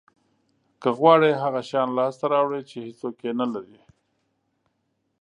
که 0.81 0.89
غواړی 0.99 1.31
هغه 1.43 1.61
شیان 1.69 1.89
لاسته 1.97 2.25
راوړی 2.33 2.61
چې 2.69 2.77
هیڅوک 2.87 3.15
یې 3.25 3.31
نه 3.39 3.47
لري 3.53 3.79